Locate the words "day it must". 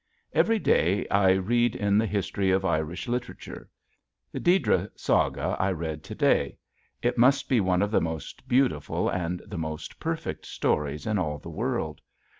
6.15-7.47